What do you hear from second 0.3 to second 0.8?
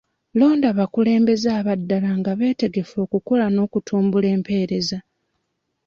Londa